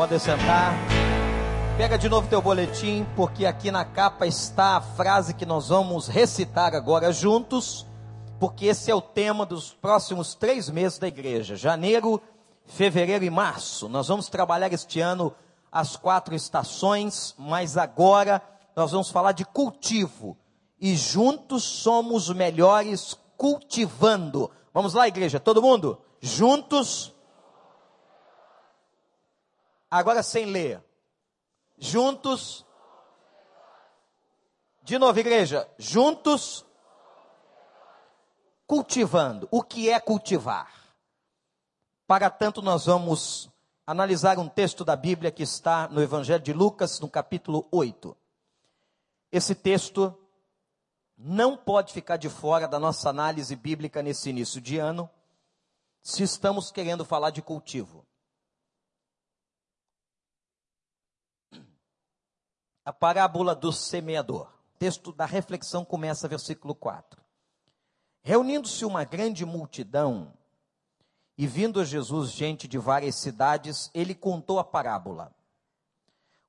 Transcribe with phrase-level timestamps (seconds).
[0.00, 0.72] Pode sentar.
[1.76, 6.08] Pega de novo teu boletim, porque aqui na capa está a frase que nós vamos
[6.08, 7.86] recitar agora juntos,
[8.38, 12.18] porque esse é o tema dos próximos três meses da igreja: janeiro,
[12.64, 13.90] fevereiro e março.
[13.90, 15.34] Nós vamos trabalhar este ano
[15.70, 18.40] as quatro estações, mas agora
[18.74, 20.34] nós vamos falar de cultivo.
[20.80, 24.50] E juntos somos melhores cultivando.
[24.72, 25.98] Vamos lá, igreja, todo mundo?
[26.22, 27.12] Juntos.
[29.90, 30.82] Agora sem ler.
[31.76, 32.64] Juntos.
[34.82, 35.68] De novo, igreja.
[35.78, 36.64] Juntos.
[38.66, 39.48] Cultivando.
[39.50, 40.72] O que é cultivar?
[42.06, 43.50] Para tanto, nós vamos
[43.86, 48.16] analisar um texto da Bíblia que está no Evangelho de Lucas, no capítulo 8.
[49.32, 50.16] Esse texto
[51.16, 55.10] não pode ficar de fora da nossa análise bíblica nesse início de ano,
[56.02, 58.06] se estamos querendo falar de cultivo.
[62.84, 64.46] A parábola do semeador.
[64.74, 67.20] O texto da reflexão começa versículo 4.
[68.22, 70.32] Reunindo-se uma grande multidão
[71.36, 75.34] e vindo a Jesus gente de várias cidades, ele contou a parábola.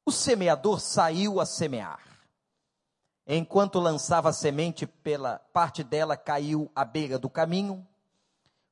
[0.05, 2.01] O semeador saiu a semear.
[3.25, 7.87] Enquanto lançava a semente pela parte dela caiu à beira do caminho,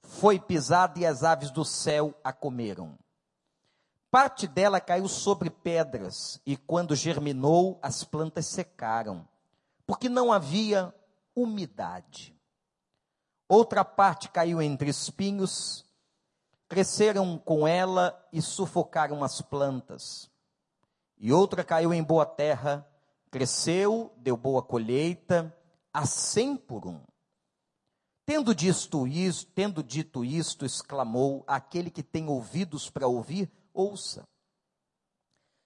[0.02, 2.98] foi pisada e as aves do céu a comeram.
[4.12, 9.28] Parte dela caiu sobre pedras, e quando germinou, as plantas secaram,
[9.86, 10.94] porque não havia
[11.36, 12.36] umidade.
[13.48, 15.86] Outra parte caiu entre espinhos,
[16.68, 20.30] cresceram com ela e sufocaram as plantas.
[21.18, 22.90] E outra caiu em boa terra,
[23.32, 25.56] Cresceu, deu boa colheita,
[25.94, 27.00] a cem por um.
[28.26, 29.06] Tendo isto,
[29.54, 34.28] tendo dito isto, exclamou aquele que tem ouvidos para ouvir, ouça.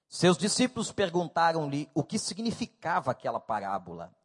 [0.08, 4.16] Seus discípulos perguntaram-lhe o que significava aquela parábola.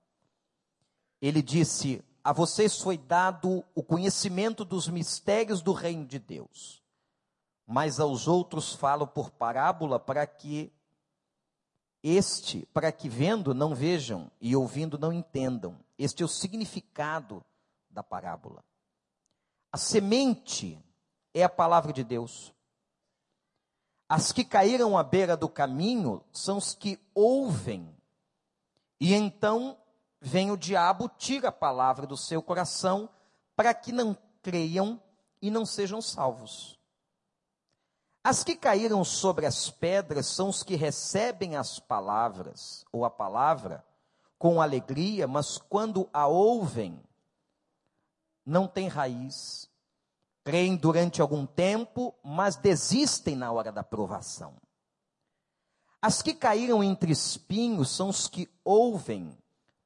[1.21, 6.83] Ele disse: A vocês foi dado o conhecimento dos mistérios do reino de Deus,
[7.67, 10.71] mas aos outros falo por parábola para que
[12.03, 15.79] este, para que vendo não vejam e ouvindo não entendam.
[15.99, 17.45] Este é o significado
[17.91, 18.63] da parábola.
[19.73, 20.79] A semente
[21.35, 22.53] é a palavra de Deus.
[24.09, 27.95] As que caíram à beira do caminho são os que ouvem.
[28.99, 29.77] E então
[30.21, 33.09] vem o diabo, tira a palavra do seu coração,
[33.55, 35.01] para que não creiam
[35.43, 36.79] e não sejam salvos.
[38.25, 43.85] As que caíram sobre as pedras são os que recebem as palavras, ou a palavra,
[44.39, 47.03] com alegria, mas quando a ouvem,
[48.45, 49.68] não têm raiz,
[50.49, 54.55] creem durante algum tempo, mas desistem na hora da provação.
[56.01, 59.37] As que caíram entre espinhos são os que ouvem,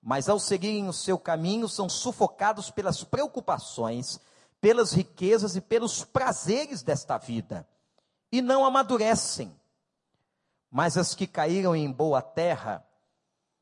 [0.00, 4.20] mas ao seguirem o seu caminho são sufocados pelas preocupações,
[4.60, 7.66] pelas riquezas e pelos prazeres desta vida
[8.30, 9.52] e não amadurecem.
[10.70, 12.86] Mas as que caíram em boa terra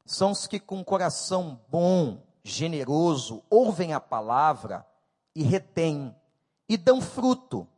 [0.05, 4.87] são os que com coração bom, generoso, ouvem a palavra
[5.35, 6.15] e retêm
[6.71, 7.69] e dão fruto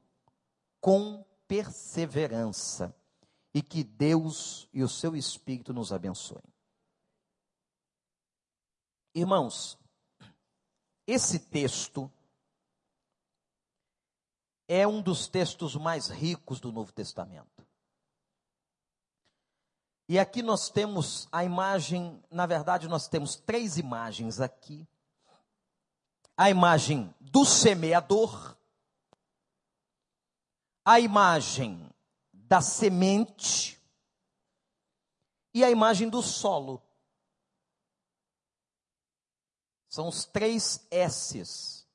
[0.79, 2.95] com perseverança.
[3.55, 6.45] E que Deus e o seu Espírito nos abençoem.
[9.15, 9.79] Irmãos,
[11.07, 12.11] esse texto
[14.69, 17.67] é um dos textos mais ricos do Novo Testamento.
[20.09, 24.87] E aqui nós temos a imagem, na verdade, nós temos três imagens aqui.
[26.37, 28.57] A imagem do semeador,
[30.85, 31.91] a imagem
[32.33, 33.81] da semente
[35.55, 36.83] e a imagem do solo.
[39.89, 41.87] São os três S's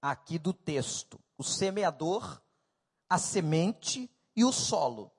[0.00, 2.40] aqui do texto o semeador,
[3.10, 5.10] a semente e o solo.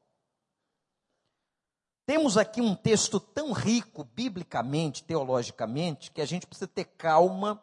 [2.06, 7.62] Temos aqui um texto tão rico, biblicamente, teologicamente, que a gente precisa ter calma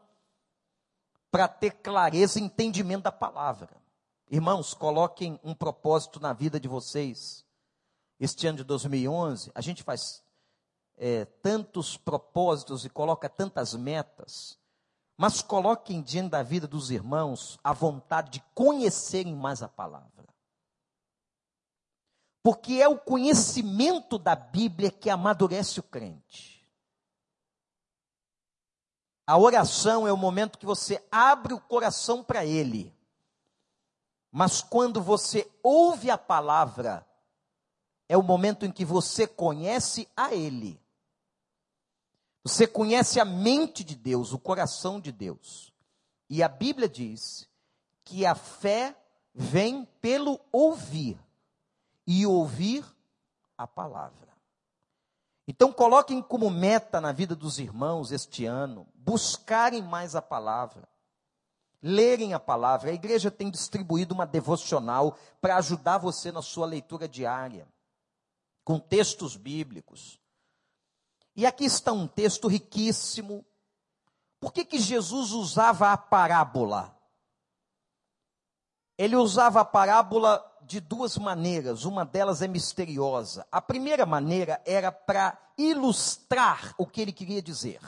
[1.30, 3.79] para ter clareza e entendimento da palavra.
[4.32, 7.44] Irmãos, coloquem um propósito na vida de vocês.
[8.20, 10.22] Este ano de 2011, a gente faz
[10.96, 14.56] é, tantos propósitos e coloca tantas metas.
[15.16, 20.28] Mas coloquem diante da vida dos irmãos a vontade de conhecerem mais a palavra.
[22.40, 26.64] Porque é o conhecimento da Bíblia que amadurece o crente.
[29.26, 32.96] A oração é o momento que você abre o coração para Ele.
[34.30, 37.06] Mas quando você ouve a palavra,
[38.08, 40.80] é o momento em que você conhece a Ele.
[42.44, 45.72] Você conhece a mente de Deus, o coração de Deus.
[46.28, 47.48] E a Bíblia diz
[48.04, 48.96] que a fé
[49.34, 51.18] vem pelo ouvir,
[52.06, 52.84] e ouvir
[53.56, 54.28] a palavra.
[55.46, 60.88] Então, coloquem como meta na vida dos irmãos este ano buscarem mais a palavra,
[61.82, 62.90] lerem a palavra.
[62.90, 67.66] A igreja tem distribuído uma devocional para ajudar você na sua leitura diária,
[68.64, 70.20] com textos bíblicos.
[71.34, 73.44] E aqui está um texto riquíssimo.
[74.38, 76.96] Por que, que Jesus usava a parábola?
[78.98, 83.46] Ele usava a parábola de duas maneiras, uma delas é misteriosa.
[83.50, 87.80] A primeira maneira era para ilustrar o que ele queria dizer.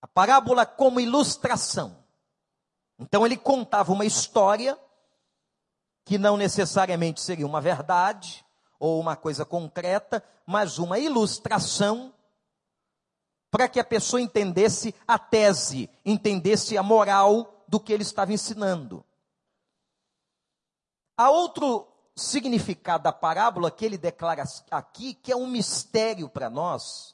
[0.00, 2.03] A parábola como ilustração.
[2.98, 4.78] Então ele contava uma história
[6.04, 8.44] que não necessariamente seria uma verdade
[8.78, 12.12] ou uma coisa concreta, mas uma ilustração
[13.50, 19.04] para que a pessoa entendesse a tese, entendesse a moral do que ele estava ensinando.
[21.16, 21.86] Há outro
[22.16, 27.13] significado da parábola que ele declara aqui, que é um mistério para nós,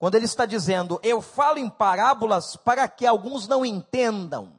[0.00, 4.58] quando ele está dizendo, eu falo em parábolas para que alguns não entendam.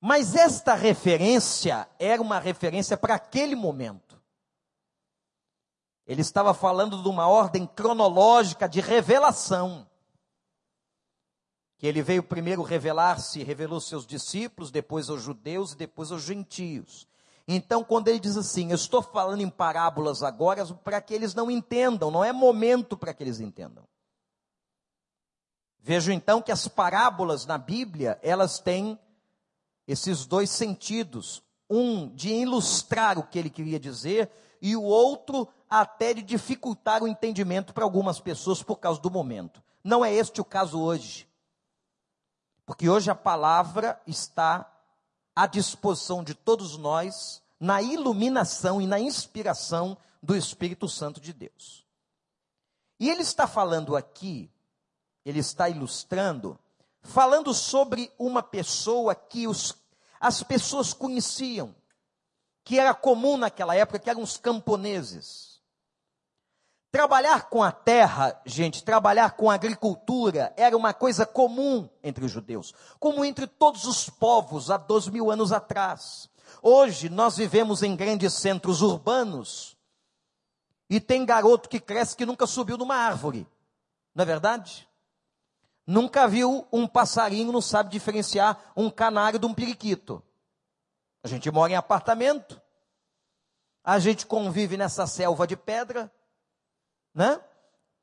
[0.00, 4.20] Mas esta referência era uma referência para aquele momento.
[6.04, 9.88] Ele estava falando de uma ordem cronológica de revelação.
[11.76, 17.06] Que ele veio primeiro revelar-se, revelou seus discípulos, depois aos judeus e depois aos gentios.
[17.50, 21.50] Então, quando ele diz assim, eu estou falando em parábolas agora para que eles não
[21.50, 23.88] entendam, não é momento para que eles entendam.
[25.78, 28.98] Vejo então que as parábolas na Bíblia, elas têm
[29.86, 31.42] esses dois sentidos.
[31.70, 34.30] Um de ilustrar o que ele queria dizer,
[34.60, 39.62] e o outro até de dificultar o entendimento para algumas pessoas por causa do momento.
[39.82, 41.26] Não é este o caso hoje.
[42.66, 44.70] Porque hoje a palavra está
[45.38, 51.86] à disposição de todos nós, na iluminação e na inspiração do Espírito Santo de Deus.
[52.98, 54.50] E ele está falando aqui,
[55.24, 56.58] ele está ilustrando,
[57.02, 59.76] falando sobre uma pessoa que os,
[60.18, 61.72] as pessoas conheciam,
[62.64, 65.47] que era comum naquela época, que eram os camponeses.
[66.90, 72.32] Trabalhar com a terra, gente, trabalhar com a agricultura era uma coisa comum entre os
[72.32, 76.30] judeus, como entre todos os povos há dois mil anos atrás.
[76.62, 79.76] Hoje nós vivemos em grandes centros urbanos
[80.88, 83.46] e tem garoto que cresce que nunca subiu numa árvore,
[84.14, 84.88] não é verdade?
[85.86, 90.22] Nunca viu um passarinho, não sabe diferenciar um canário de um periquito.
[91.22, 92.58] A gente mora em apartamento,
[93.84, 96.10] a gente convive nessa selva de pedra
[97.14, 97.40] né?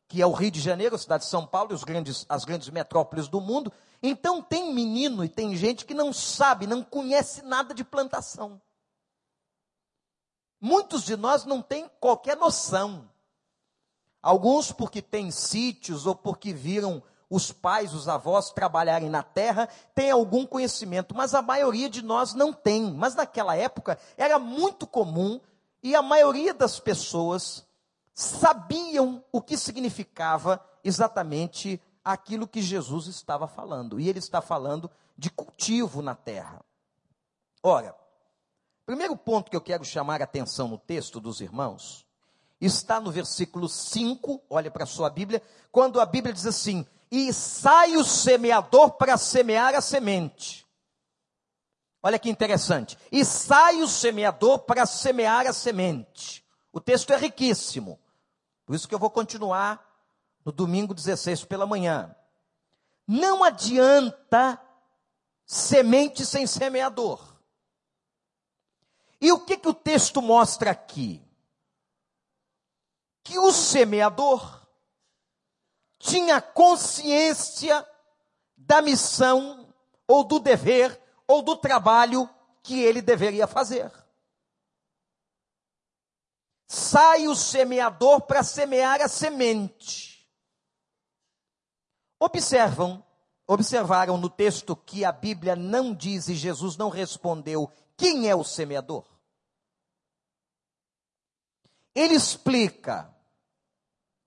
[0.07, 2.69] que é o Rio de Janeiro, a cidade de São Paulo e grandes, as grandes
[2.69, 3.71] metrópoles do mundo.
[4.01, 8.61] Então tem menino e tem gente que não sabe, não conhece nada de plantação.
[10.61, 13.09] Muitos de nós não têm qualquer noção.
[14.21, 20.11] Alguns porque têm sítios ou porque viram os pais, os avós trabalharem na terra, têm
[20.11, 22.91] algum conhecimento, mas a maioria de nós não tem.
[22.93, 25.39] Mas naquela época era muito comum
[25.81, 27.64] e a maioria das pessoas
[28.15, 33.99] sabiam o que significava exatamente aquilo que Jesus estava falando.
[33.99, 36.63] E ele está falando de cultivo na terra.
[37.61, 37.93] Ora,
[38.85, 42.07] primeiro ponto que eu quero chamar a atenção no texto dos irmãos
[42.61, 47.33] está no versículo 5, olha para a sua Bíblia, quando a Bíblia diz assim: E
[47.33, 50.65] sai o semeador para semear a semente.
[52.01, 52.97] Olha que interessante.
[53.11, 56.45] E sai o semeador para semear a semente.
[56.71, 57.99] O texto é riquíssimo.
[58.65, 59.85] Por isso que eu vou continuar
[60.43, 62.15] no domingo 16 pela manhã.
[63.07, 64.59] Não adianta
[65.45, 67.35] semente sem semeador.
[69.21, 71.23] E o que, que o texto mostra aqui?
[73.23, 74.67] Que o semeador
[75.99, 77.87] tinha consciência
[78.57, 79.73] da missão,
[80.07, 82.29] ou do dever, ou do trabalho
[82.61, 83.91] que ele deveria fazer
[86.67, 90.27] sai o semeador para semear a semente.
[92.19, 93.05] Observam,
[93.47, 98.43] observaram no texto que a Bíblia não diz e Jesus não respondeu quem é o
[98.43, 99.05] semeador.
[101.93, 103.13] Ele explica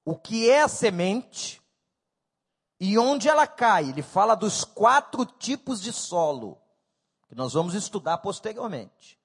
[0.04, 1.60] o que é a semente
[2.80, 3.90] e onde ela cai.
[3.90, 6.58] Ele fala dos quatro tipos de solo,
[7.28, 9.18] que nós vamos estudar posteriormente.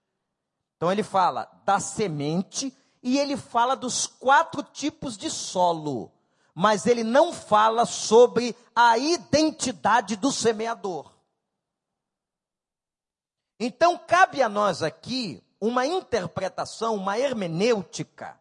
[0.75, 6.09] Então ele fala da semente e ele fala dos quatro tipos de solo,
[6.55, 11.11] mas ele não fala sobre a identidade do semeador.
[13.59, 18.39] Então cabe a nós aqui uma interpretação, uma hermenêutica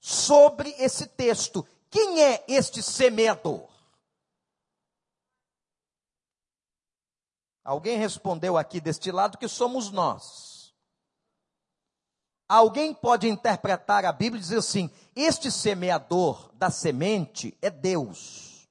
[0.00, 1.66] sobre esse texto.
[1.90, 3.68] Quem é este semeador?
[7.64, 10.49] Alguém respondeu aqui deste lado que somos nós.
[12.50, 18.68] Alguém pode interpretar a Bíblia e dizer assim: este semeador da semente é Deus.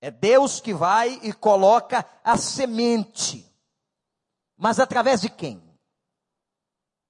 [0.00, 3.46] É Deus que vai e coloca a semente.
[4.56, 5.62] Mas através de quem?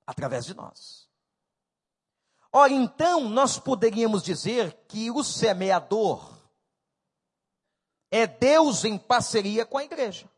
[0.07, 1.09] Através de nós.
[2.53, 6.31] Ora, então, nós poderíamos dizer que o semeador
[8.11, 10.31] é Deus em parceria com a igreja.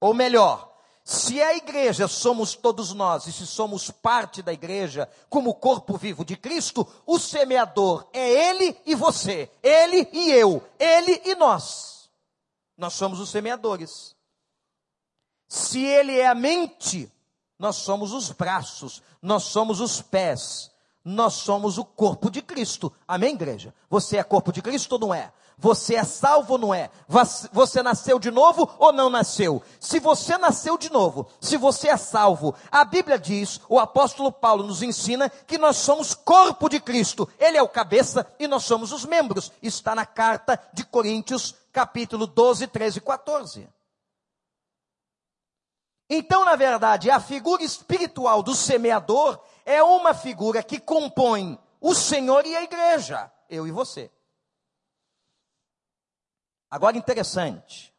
[0.00, 0.75] Ou melhor,
[1.08, 6.24] se a igreja somos todos nós, e se somos parte da igreja, como corpo vivo
[6.24, 12.10] de Cristo, o semeador é ele e você, ele e eu, ele e nós.
[12.76, 14.16] Nós somos os semeadores.
[15.46, 17.08] Se ele é a mente,
[17.56, 20.72] nós somos os braços, nós somos os pés,
[21.04, 22.92] nós somos o corpo de Cristo.
[23.06, 23.72] Amém, igreja?
[23.88, 25.32] Você é corpo de Cristo ou não é?
[25.58, 26.90] Você é salvo ou não é?
[27.50, 29.62] Você nasceu de novo ou não nasceu?
[29.80, 34.64] Se você nasceu de novo, se você é salvo, a Bíblia diz, o apóstolo Paulo
[34.64, 37.26] nos ensina que nós somos corpo de Cristo.
[37.38, 39.50] Ele é o cabeça e nós somos os membros.
[39.62, 43.68] Está na carta de Coríntios, capítulo 12, 13 e 14.
[46.08, 52.44] Então, na verdade, a figura espiritual do semeador é uma figura que compõe o Senhor
[52.44, 54.10] e a igreja, eu e você.
[56.70, 57.94] Agora, interessante.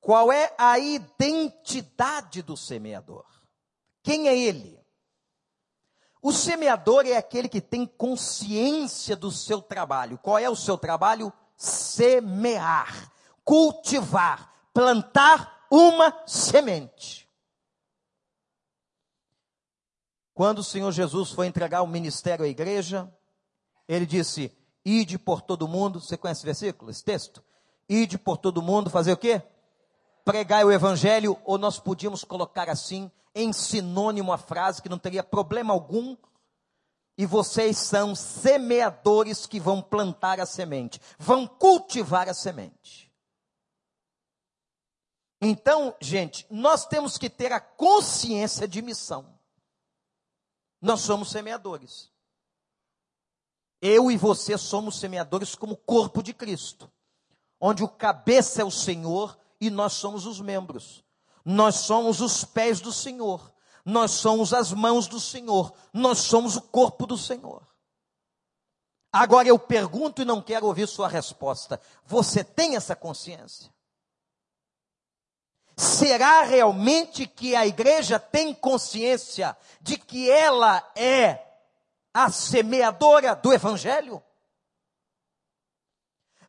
[0.00, 3.24] Qual é a identidade do semeador?
[4.02, 4.80] Quem é ele?
[6.22, 10.18] O semeador é aquele que tem consciência do seu trabalho.
[10.18, 11.32] Qual é o seu trabalho?
[11.56, 13.12] Semear,
[13.44, 17.28] cultivar, plantar uma semente.
[20.34, 23.12] Quando o Senhor Jesus foi entregar o ministério à igreja,
[23.86, 26.00] ele disse: Ide por todo mundo.
[26.00, 27.44] Você conhece esse versículo, esse texto?
[27.92, 29.42] Ide por todo mundo, fazer o quê?
[30.24, 35.24] Pregar o evangelho, ou nós podíamos colocar assim, em sinônimo a frase que não teria
[35.24, 36.16] problema algum.
[37.18, 43.10] E vocês são semeadores que vão plantar a semente, vão cultivar a semente.
[45.42, 49.36] Então, gente, nós temos que ter a consciência de missão.
[50.80, 52.08] Nós somos semeadores.
[53.82, 56.88] Eu e você somos semeadores como corpo de Cristo
[57.60, 61.04] onde o cabeça é o Senhor e nós somos os membros.
[61.44, 63.52] Nós somos os pés do Senhor.
[63.84, 65.72] Nós somos as mãos do Senhor.
[65.92, 67.66] Nós somos o corpo do Senhor.
[69.12, 71.80] Agora eu pergunto e não quero ouvir sua resposta.
[72.06, 73.70] Você tem essa consciência?
[75.76, 81.42] Será realmente que a igreja tem consciência de que ela é
[82.12, 84.22] a semeadora do evangelho?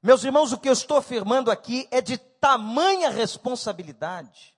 [0.04, 4.56] Meus irmãos, o que eu estou afirmando aqui é de tamanha responsabilidade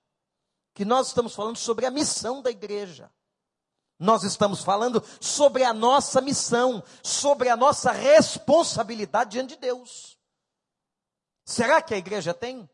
[0.74, 3.12] que nós estamos falando sobre a missão da igreja.
[4.00, 10.18] Nós estamos falando sobre a nossa missão, sobre a nossa responsabilidade diante de Deus.
[11.46, 12.70] Será que a igreja tem?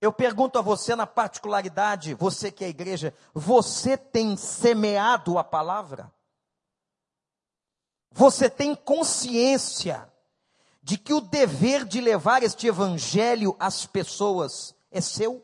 [0.00, 5.44] Eu pergunto a você na particularidade, você que é a igreja, você tem semeado a
[5.44, 6.12] palavra?
[8.12, 10.10] Você tem consciência
[10.84, 15.42] de que o dever de levar este evangelho às pessoas é seu?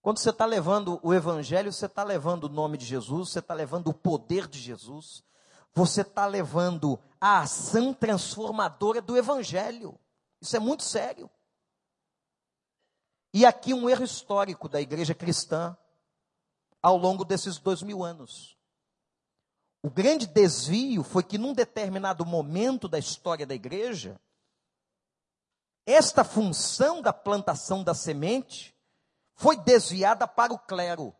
[0.00, 3.52] Quando você está levando o evangelho, você está levando o nome de Jesus, você está
[3.52, 5.22] levando o poder de Jesus,
[5.74, 10.00] você está levando a ação transformadora do evangelho.
[10.40, 11.30] Isso é muito sério.
[13.34, 15.76] E aqui um erro histórico da igreja cristã
[16.80, 18.55] ao longo desses dois mil anos.
[19.86, 24.20] O grande desvio foi que, num determinado momento da história da igreja,
[25.86, 28.76] esta função da plantação da semente
[29.36, 31.14] foi desviada para o clero,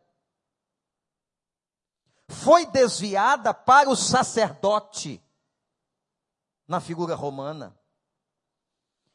[2.26, 5.22] foi desviada para o sacerdote,
[6.66, 7.72] na figura romana.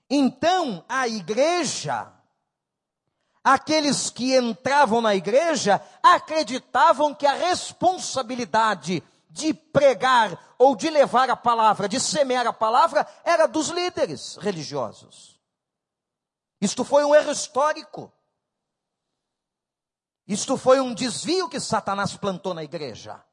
[0.09, 2.09] Então, a igreja,
[3.43, 11.35] aqueles que entravam na igreja, acreditavam que a responsabilidade de pregar ou de levar a
[11.35, 15.39] palavra, de semear a palavra, era dos líderes religiosos.
[16.59, 18.11] Isto foi um erro histórico.
[20.27, 23.23] Isto foi um desvio que Satanás plantou na igreja.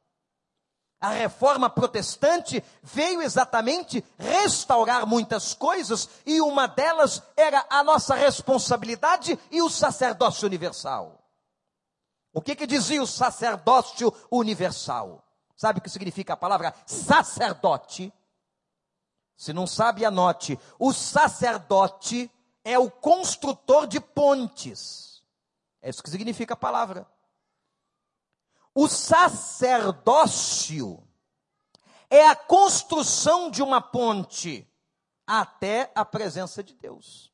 [1.01, 9.39] A reforma protestante veio exatamente restaurar muitas coisas, e uma delas era a nossa responsabilidade
[9.51, 11.23] e o sacerdócio universal.
[12.33, 15.28] O que, que dizia o sacerdócio universal?
[15.59, 18.13] Sabe o que significa a palavra sacerdote?
[19.37, 20.57] Se não sabe, anote.
[20.79, 22.31] O sacerdote
[22.63, 25.25] é o construtor de pontes.
[25.83, 27.11] É isso que significa a palavra.
[28.73, 29.37] O sacerdócio
[32.09, 34.65] é a construção de uma ponte
[35.27, 37.33] até a presença de Deus.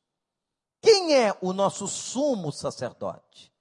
[0.81, 3.54] Quem é o nosso sumo sacerdote?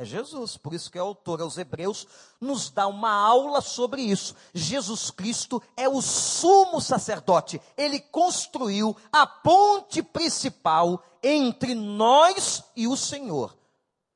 [0.00, 2.06] É Jesus, por isso que o autor aos Hebreus
[2.40, 4.34] nos dá uma aula sobre isso.
[4.54, 12.96] Jesus Cristo é o sumo sacerdote, ele construiu a ponte principal entre nós e o
[12.96, 13.54] Senhor.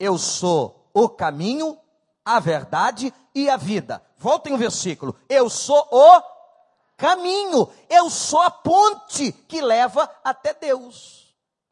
[0.01, 1.79] Eu sou o caminho,
[2.25, 4.03] a verdade e a vida.
[4.17, 5.15] Voltem o versículo.
[5.29, 6.23] Eu sou o
[6.97, 11.25] caminho, eu sou a ponte que leva até Deus.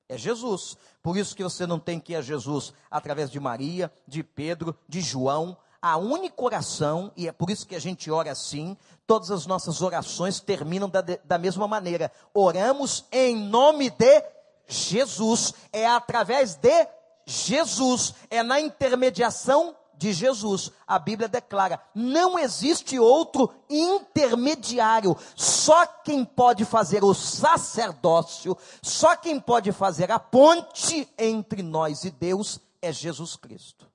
[0.07, 0.77] É Jesus.
[1.03, 4.77] Por isso que você não tem que ir a Jesus através de Maria, de Pedro,
[4.89, 5.57] de João.
[5.81, 9.83] A única oração, e é por isso que a gente ora assim, todas as nossas
[9.83, 12.13] orações terminam da, da mesma maneira.
[12.33, 14.25] Oramos em nome de
[14.69, 15.53] Jesus.
[15.73, 16.87] É através de
[17.27, 18.15] Jesus.
[18.31, 25.17] É na intermediação de Jesus, a Bíblia declara: não existe outro intermediário.
[25.37, 32.11] Só quem pode fazer o sacerdócio, só quem pode fazer a ponte entre nós e
[32.11, 33.89] Deus é Jesus Cristo.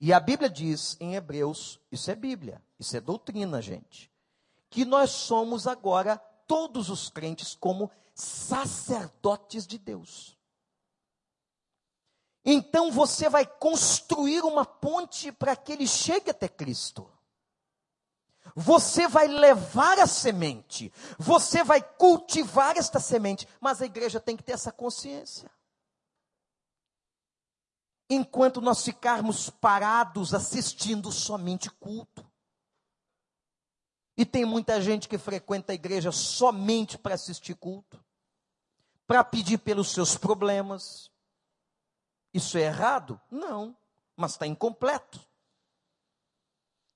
[0.00, 4.10] E a Bíblia diz em Hebreus, isso é Bíblia, isso é doutrina, gente,
[4.70, 10.33] que nós somos agora todos os crentes como sacerdotes de Deus.
[12.44, 17.10] Então você vai construir uma ponte para que ele chegue até Cristo.
[18.54, 24.42] Você vai levar a semente, você vai cultivar esta semente, mas a igreja tem que
[24.42, 25.50] ter essa consciência.
[28.08, 32.24] Enquanto nós ficarmos parados assistindo somente culto,
[34.16, 38.04] e tem muita gente que frequenta a igreja somente para assistir culto,
[39.06, 41.10] para pedir pelos seus problemas,
[42.34, 43.20] isso é errado?
[43.30, 43.76] Não,
[44.16, 45.20] mas está incompleto.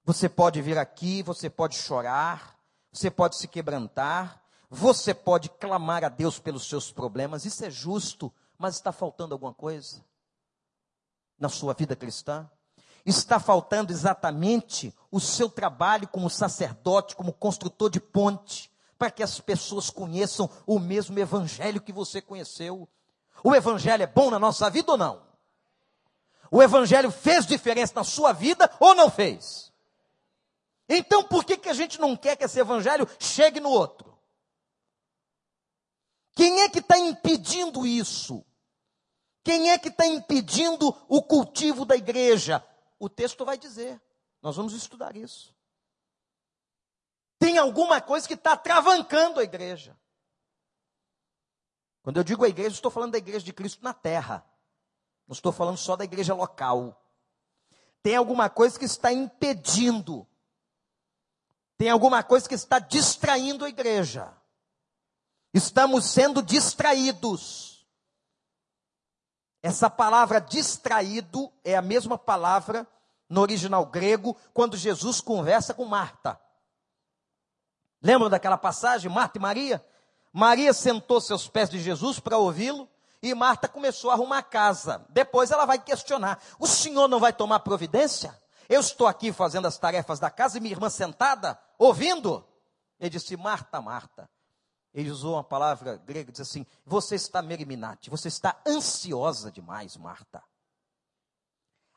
[0.04, 2.58] Você pode vir aqui, você pode chorar,
[2.90, 8.32] você pode se quebrantar, você pode clamar a Deus pelos seus problemas, isso é justo,
[8.58, 10.04] mas está faltando alguma coisa
[11.38, 12.50] na sua vida cristã?
[13.06, 19.38] Está faltando exatamente o seu trabalho como sacerdote, como construtor de ponte, para que as
[19.40, 22.88] pessoas conheçam o mesmo evangelho que você conheceu.
[23.44, 25.27] O evangelho é bom na nossa vida ou não?
[26.50, 29.72] O Evangelho fez diferença na sua vida ou não fez?
[30.88, 34.18] Então por que, que a gente não quer que esse Evangelho chegue no outro?
[36.34, 38.44] Quem é que está impedindo isso?
[39.44, 42.64] Quem é que está impedindo o cultivo da igreja?
[42.98, 44.00] O texto vai dizer.
[44.40, 45.54] Nós vamos estudar isso.
[47.38, 49.98] Tem alguma coisa que está travancando a igreja.
[52.02, 54.44] Quando eu digo a igreja, estou falando da igreja de Cristo na terra.
[55.28, 56.98] Não estou falando só da igreja local.
[58.02, 60.26] Tem alguma coisa que está impedindo.
[61.76, 64.34] Tem alguma coisa que está distraindo a igreja.
[65.52, 67.86] Estamos sendo distraídos.
[69.62, 72.86] Essa palavra distraído é a mesma palavra
[73.28, 76.40] no original grego quando Jesus conversa com Marta.
[78.00, 79.84] Lembram daquela passagem, Marta e Maria?
[80.32, 82.88] Maria sentou seus pés de Jesus para ouvi-lo.
[83.22, 85.04] E Marta começou a arrumar a casa.
[85.08, 88.36] Depois ela vai questionar: O senhor não vai tomar providência?
[88.68, 92.44] Eu estou aqui fazendo as tarefas da casa e minha irmã sentada, ouvindo.
[93.00, 94.28] Ele disse: Marta, Marta.
[94.94, 100.42] Ele usou uma palavra grega, diz assim: Você está meriminate, você está ansiosa demais, Marta.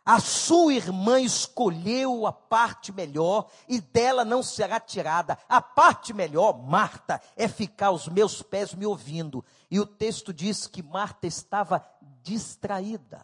[0.03, 5.37] A sua irmã escolheu a parte melhor e dela não será tirada.
[5.47, 9.45] A parte melhor, Marta, é ficar aos meus pés me ouvindo.
[9.69, 11.85] E o texto diz que Marta estava
[12.23, 13.23] distraída.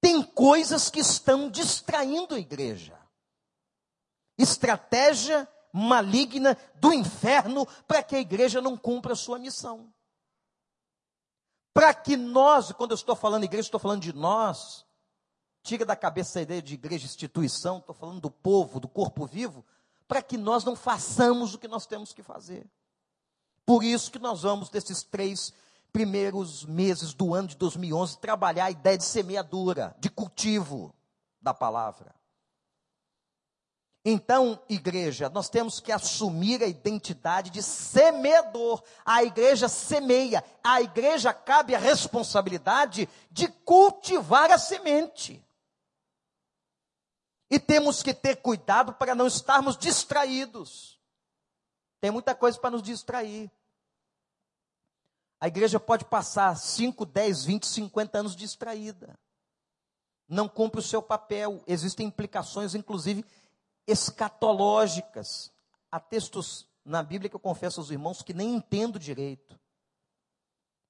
[0.00, 2.98] Tem coisas que estão distraindo a igreja.
[4.38, 9.92] Estratégia maligna do inferno para que a igreja não cumpra a sua missão
[11.76, 14.86] para que nós, quando eu estou falando igreja, estou falando de nós,
[15.62, 19.62] tira da cabeça a ideia de igreja instituição, estou falando do povo, do corpo vivo,
[20.08, 22.66] para que nós não façamos o que nós temos que fazer.
[23.66, 25.52] Por isso que nós vamos desses três
[25.92, 30.94] primeiros meses do ano de 2011, trabalhar a ideia de semeadura, de cultivo
[31.42, 32.15] da palavra.
[34.08, 38.80] Então, igreja, nós temos que assumir a identidade de semeador.
[39.04, 45.44] A igreja semeia, a igreja cabe a responsabilidade de cultivar a semente.
[47.50, 51.00] E temos que ter cuidado para não estarmos distraídos.
[52.00, 53.50] Tem muita coisa para nos distrair.
[55.40, 59.18] A igreja pode passar 5, 10, 20, 50 anos distraída.
[60.28, 61.60] Não cumpre o seu papel.
[61.66, 63.24] Existem implicações, inclusive,
[63.86, 65.52] escatológicas.
[65.90, 69.58] Há textos na Bíblia que eu confesso aos irmãos que nem entendo direito.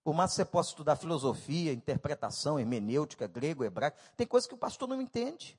[0.04, 4.58] Por mais que você possa estudar filosofia, interpretação, hermenêutica, grego, hebraico, tem coisas que o
[4.58, 5.58] pastor não entende.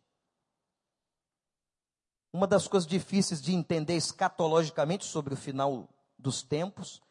[2.31, 7.01] Uma das coisas difíceis de entender escatologicamente sobre o final dos tempos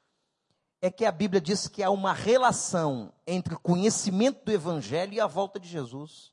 [0.80, 5.20] é que a Bíblia diz que há uma relação entre o conhecimento do Evangelho e
[5.20, 6.32] a volta de Jesus.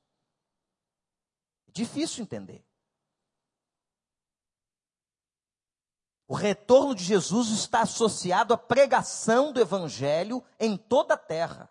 [1.71, 2.63] Difícil entender.
[6.33, 11.69] O retorno de Jesus está associado à pregação do Evangelho em toda a terra.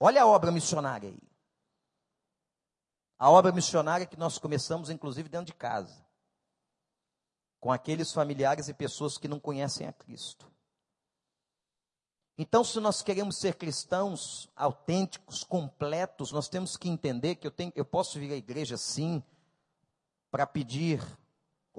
[0.00, 1.20] Olha a obra missionária aí.
[3.18, 6.02] A obra missionária que nós começamos, inclusive, dentro de casa
[7.60, 10.50] com aqueles familiares e pessoas que não conhecem a Cristo.
[12.38, 17.70] Então, se nós queremos ser cristãos autênticos, completos, nós temos que entender que eu, tenho,
[17.76, 19.22] eu posso vir à igreja sim,
[20.30, 21.02] para pedir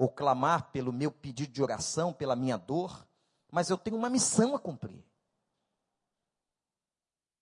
[0.02, 3.06] ou clamar pelo meu pedido de oração, pela minha dor,
[3.52, 5.04] mas eu tenho uma missão a cumprir.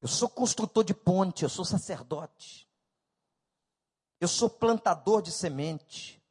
[0.02, 2.68] Eu sou construtor de ponte, eu sou sacerdote.
[4.20, 6.22] Eu sou plantador de semente.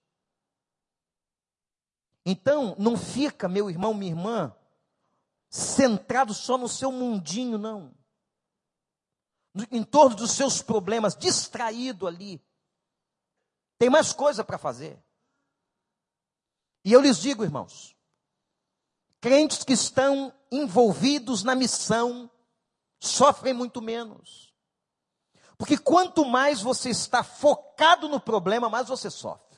[2.24, 4.56] Então, não fica, meu irmão, minha irmã,
[5.50, 7.92] centrado só no seu mundinho, não.
[9.72, 12.39] Em torno dos seus problemas, distraído ali.
[13.80, 15.04] Tem mais coisa para fazer.
[16.89, 17.95] E eu lhes digo, irmãos,
[19.21, 22.28] crentes que estão envolvidos na missão
[22.99, 24.52] sofrem muito menos.
[25.56, 29.56] Porque quanto mais você está focado no problema, mais você sofre.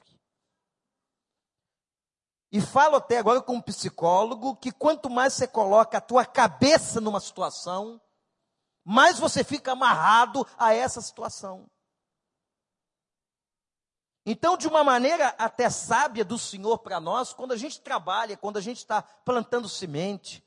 [2.52, 7.00] E falo até agora com um psicólogo que quanto mais você coloca a tua cabeça
[7.00, 8.02] numa situação,
[8.84, 11.72] mais você fica amarrado a essa situação.
[14.26, 18.58] Então, de uma maneira até sábia do Senhor para nós, quando a gente trabalha, quando
[18.58, 20.44] a gente está plantando semente,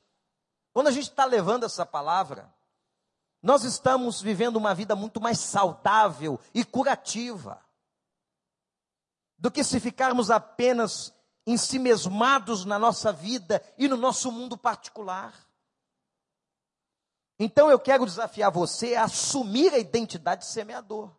[0.72, 2.52] quando a gente está levando essa palavra,
[3.42, 7.64] nós estamos vivendo uma vida muito mais saudável e curativa
[9.36, 11.12] do que se ficarmos apenas
[11.46, 15.34] ensimesmados na nossa vida e no nosso mundo particular.
[17.38, 21.14] Então eu quero desafiar você a assumir a identidade de semeador.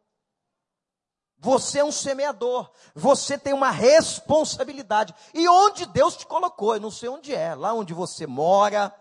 [1.46, 5.14] Você é um semeador, você tem uma responsabilidade.
[5.32, 8.92] E onde Deus te colocou, eu não sei onde é, lá onde você mora,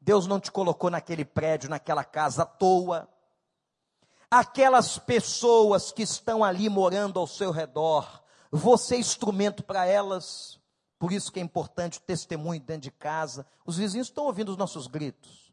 [0.00, 3.08] Deus não te colocou naquele prédio, naquela casa à toa.
[4.28, 8.20] Aquelas pessoas que estão ali morando ao seu redor,
[8.50, 10.58] você é instrumento para elas.
[10.98, 13.46] Por isso que é importante o testemunho dentro de casa.
[13.64, 15.52] Os vizinhos estão ouvindo os nossos gritos.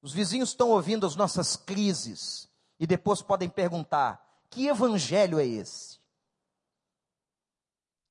[0.00, 2.48] Os vizinhos estão ouvindo as nossas crises.
[2.80, 4.24] E depois podem perguntar:
[4.54, 5.98] que evangelho é esse?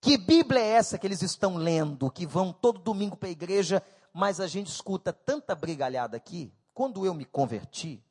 [0.01, 3.81] Que Bíblia é essa que eles estão lendo, que vão todo domingo para a igreja,
[4.13, 6.53] mas a gente escuta tanta brigalhada aqui?
[6.73, 8.03] Quando eu me converti,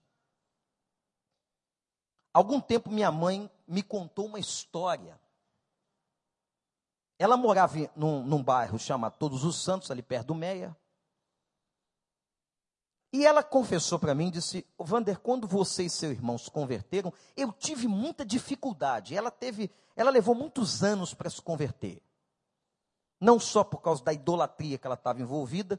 [2.33, 5.21] algum tempo minha mãe me contou uma história
[7.23, 10.77] ela morava num, num bairro chamado Todos os Santos, ali perto do Meia.
[13.12, 17.53] E ela confessou para mim, disse, Vander, quando você e seu irmão se converteram, eu
[17.53, 19.14] tive muita dificuldade.
[19.14, 22.01] Ela teve, ela levou muitos anos para se converter.
[23.20, 25.79] Não só por causa da idolatria que ela estava envolvida,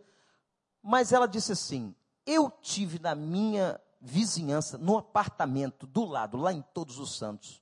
[0.82, 6.62] mas ela disse assim: eu tive na minha vizinhança, no apartamento do lado, lá em
[6.74, 7.62] Todos os Santos.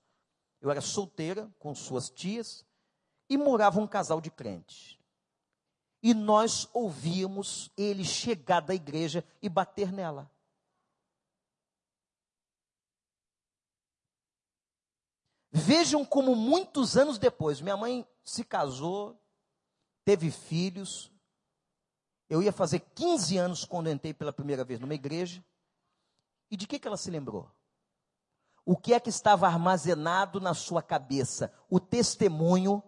[0.59, 2.65] Eu era solteira, com suas tias,
[3.29, 4.99] e morava um casal de crentes.
[6.01, 10.31] E nós ouvíamos ele chegar da igreja e bater nela.
[15.51, 19.21] Vejam como muitos anos depois, minha mãe se casou,
[20.05, 21.11] teve filhos.
[22.29, 25.43] Eu ia fazer 15 anos quando entrei pela primeira vez numa igreja.
[26.49, 27.51] E de que, que ela se lembrou?
[28.65, 31.53] O que é que estava armazenado na sua cabeça?
[31.69, 32.81] O testemunho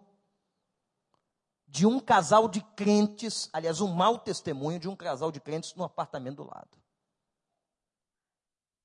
[1.74, 5.84] de um casal de crentes, aliás, um mau testemunho de um casal de crentes no
[5.84, 6.70] apartamento do lado.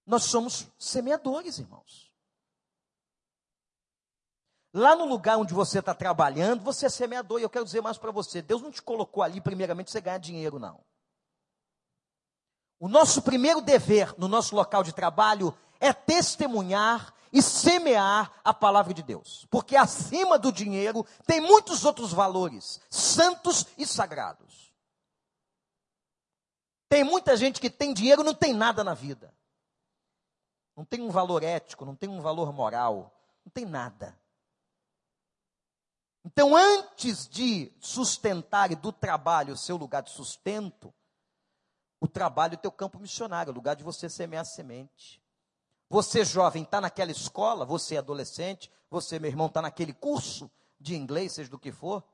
[0.06, 2.10] Nós somos semeadores, irmãos.
[4.72, 7.38] Lá no lugar onde você está trabalhando, você é semeador.
[7.38, 10.16] E eu quero dizer mais para você: Deus não te colocou ali, primeiramente, você ganhar
[10.16, 10.82] dinheiro, não.
[12.80, 18.94] O nosso primeiro dever no nosso local de trabalho é testemunhar e semear a palavra
[18.94, 19.46] de Deus.
[19.50, 24.72] Porque acima do dinheiro tem muitos outros valores, santos e sagrados.
[26.88, 29.34] Tem muita gente que tem dinheiro e não tem nada na vida.
[30.76, 33.12] Não tem um valor ético, não tem um valor moral,
[33.44, 34.18] não tem nada.
[36.24, 40.92] Então, antes de sustentar do trabalho o seu lugar de sustento,
[42.00, 45.22] o trabalho é o teu campo missionário, o lugar de você semear semente.
[45.90, 51.32] Você jovem está naquela escola, você adolescente, você meu irmão está naquele curso de inglês,
[51.32, 52.04] seja do que for.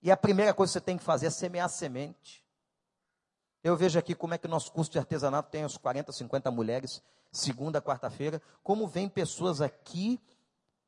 [0.00, 2.44] E a primeira coisa que você tem que fazer é semear semente.
[3.62, 6.50] Eu vejo aqui como é que o nosso curso de artesanato tem uns 40, 50
[6.50, 10.20] mulheres, segunda, quarta-feira, como vem pessoas aqui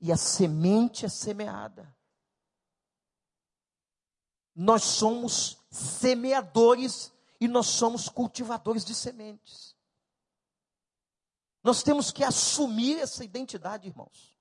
[0.01, 1.95] e a semente é semeada.
[4.55, 9.75] Nós somos semeadores e nós somos cultivadores de sementes.
[11.63, 14.37] Nós temos que assumir essa identidade, irmãos.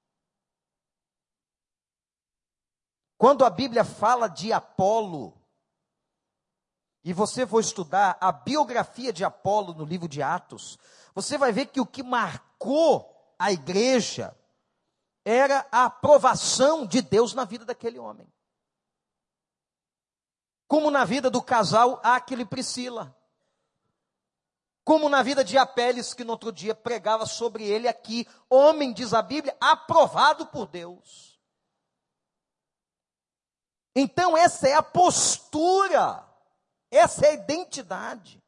[3.17, 5.37] Quando a Bíblia fala de Apolo,
[7.03, 10.77] e você for estudar a biografia de Apolo no livro de Atos,
[11.13, 14.37] você vai ver que o que marcou a igreja
[15.25, 18.31] era a aprovação de Deus na vida daquele homem.
[20.67, 23.15] Como na vida do casal Aquila e Priscila.
[24.83, 29.13] Como na vida de Apeles, que no outro dia pregava sobre ele aqui, homem, diz
[29.13, 31.39] a Bíblia, aprovado por Deus.
[33.95, 36.25] Então, essa é a postura,
[36.89, 38.41] essa é a identidade.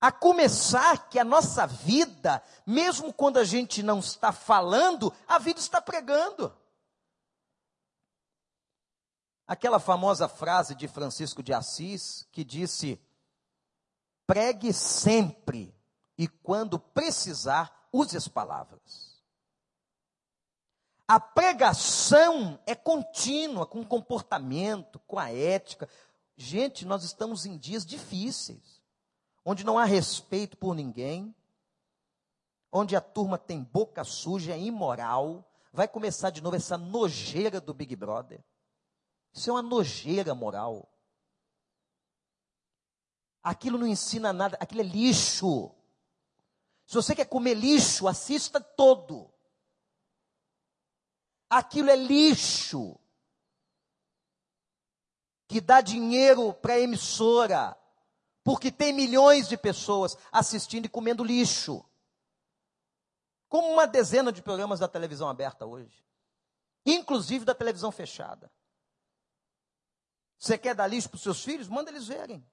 [0.00, 5.58] A começar que a nossa vida, mesmo quando a gente não está falando, a vida
[5.58, 6.56] está pregando.
[9.46, 13.00] Aquela famosa frase de Francisco de Assis, que disse:
[14.28, 15.74] Pregue sempre
[16.18, 19.22] e quando precisar, use as palavras.
[21.06, 25.88] A pregação é contínua, com comportamento, com a ética.
[26.36, 28.82] Gente, nós estamos em dias difíceis,
[29.42, 31.34] onde não há respeito por ninguém,
[32.70, 35.42] onde a turma tem boca suja, é imoral.
[35.72, 38.44] Vai começar de novo essa nojeira do Big Brother.
[39.32, 40.86] Isso é uma nojeira moral.
[43.48, 45.74] Aquilo não ensina nada, aquilo é lixo.
[46.84, 49.32] Se você quer comer lixo, assista todo.
[51.48, 53.00] Aquilo é lixo.
[55.46, 57.74] Que dá dinheiro para a emissora,
[58.44, 61.82] porque tem milhões de pessoas assistindo e comendo lixo.
[63.48, 66.04] Como uma dezena de programas da televisão aberta hoje,
[66.84, 68.52] inclusive da televisão fechada.
[70.38, 71.66] Você quer dar lixo para os seus filhos?
[71.66, 72.46] Manda eles verem.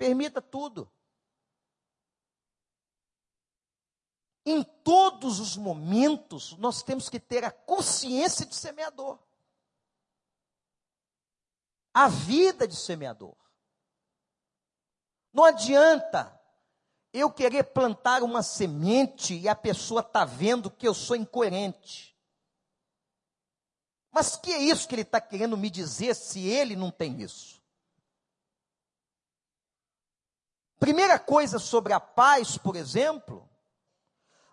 [0.00, 0.90] Permita tudo.
[4.46, 9.18] Em todos os momentos, nós temos que ter a consciência de semeador.
[11.92, 13.36] A vida de semeador.
[15.34, 16.34] Não adianta
[17.12, 22.18] eu querer plantar uma semente e a pessoa está vendo que eu sou incoerente.
[24.10, 27.59] Mas que é isso que ele está querendo me dizer se ele não tem isso?
[30.80, 33.46] Primeira coisa sobre a paz, por exemplo,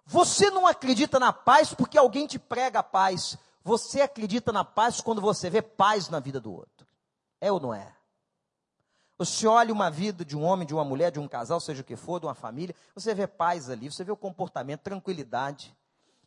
[0.05, 3.37] você não acredita na paz porque alguém te prega a paz.
[3.63, 6.85] Você acredita na paz quando você vê paz na vida do outro.
[7.39, 7.95] É ou não é?
[9.17, 11.85] Você olha uma vida de um homem, de uma mulher, de um casal, seja o
[11.85, 15.75] que for, de uma família, você vê paz ali, você vê o comportamento, tranquilidade.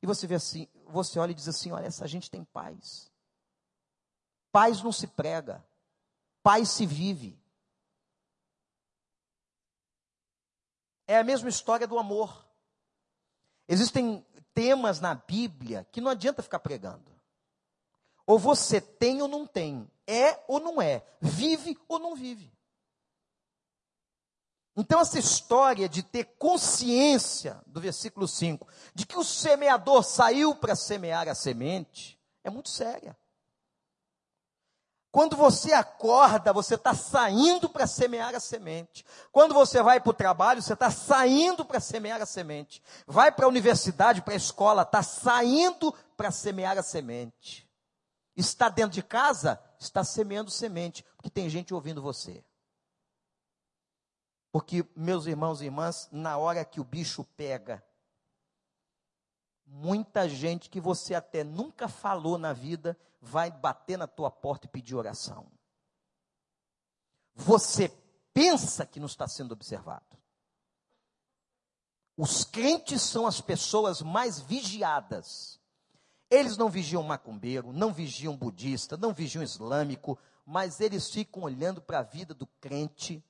[0.02, 3.12] E você vê assim, você olha e diz assim: olha, essa gente tem paz.
[4.50, 5.64] Paz não se prega,
[6.42, 7.39] paz se vive.
[11.10, 12.46] É a mesma história do amor.
[13.66, 17.10] Existem temas na Bíblia que não adianta ficar pregando.
[18.24, 22.52] Ou você tem ou não tem, é ou não é, vive ou não vive.
[24.76, 30.76] Então, essa história de ter consciência, do versículo 5, de que o semeador saiu para
[30.76, 33.18] semear a semente, é muito séria.
[35.12, 39.04] Quando você acorda, você está saindo para semear a semente.
[39.32, 42.80] Quando você vai para o trabalho, você está saindo para semear a semente.
[43.06, 47.68] Vai para a universidade, para a escola, está saindo para semear a semente.
[48.36, 49.60] Está dentro de casa?
[49.80, 52.44] Está semeando semente, porque tem gente ouvindo você.
[54.52, 57.82] Porque, meus irmãos e irmãs, na hora que o bicho pega,
[59.70, 64.70] muita gente que você até nunca falou na vida vai bater na tua porta e
[64.70, 65.46] pedir oração.
[67.34, 67.88] Você
[68.34, 70.18] pensa que não está sendo observado.
[72.16, 75.58] Os crentes são as pessoas mais vigiadas.
[76.28, 82.00] Eles não vigiam macumbeiro, não vigiam budista, não vigiam islâmico, mas eles ficam olhando para
[82.00, 83.24] a vida do crente.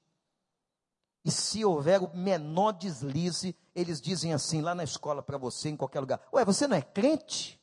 [1.24, 5.76] E se houver o menor deslize, eles dizem assim lá na escola para você, em
[5.76, 7.60] qualquer lugar: Ué, você não é crente?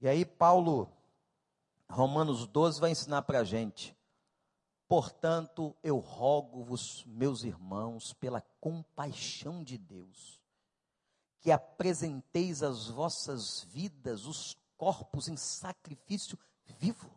[0.00, 0.90] E aí, Paulo,
[1.88, 3.94] Romanos 12, vai ensinar para a gente.
[4.88, 10.40] Portanto, eu rogo-vos, meus irmãos, pela compaixão de Deus,
[11.40, 16.38] que apresenteis as vossas vidas, os corpos em sacrifício
[16.78, 17.10] vivo,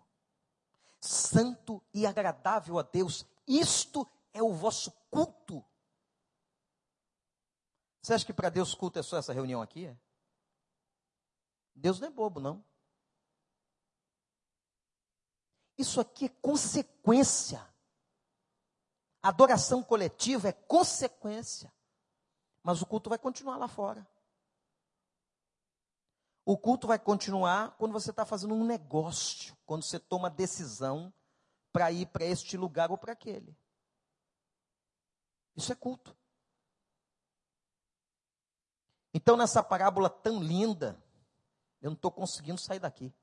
[1.00, 3.26] santo e agradável a Deus.
[3.48, 5.64] Isto é o vosso culto.
[8.02, 9.86] Você acha que para Deus culto é só essa reunião aqui?
[9.86, 9.98] É?
[11.74, 12.64] Deus não é bobo, não.
[15.78, 17.66] Isso aqui é consequência.
[19.22, 21.74] Adoração coletiva é consequência.
[22.62, 24.08] Mas o culto vai continuar lá fora.
[26.46, 31.14] O culto vai continuar quando você está fazendo um negócio, quando você toma decisão
[31.72, 33.58] para ir para este lugar ou para aquele.
[35.56, 36.16] Isso é culto.
[39.14, 41.02] Então, nessa parábola tão linda,
[41.82, 43.14] eu não estou conseguindo sair daqui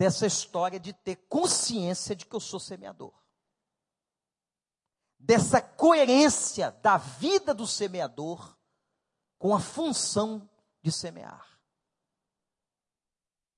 [0.00, 3.12] dessa história de ter consciência de que eu sou semeador.
[5.18, 8.56] Dessa coerência da vida do semeador
[9.38, 10.48] com a função
[10.80, 11.60] de semear.